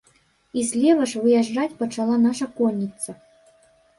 [0.59, 3.17] І злева ж выязджаць пачала наша конніца.